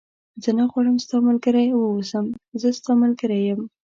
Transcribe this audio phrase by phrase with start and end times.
[0.43, 2.25] زه نه غواړم ستا ملګری و اوسم،
[2.61, 3.61] زه ستا ملګری یم.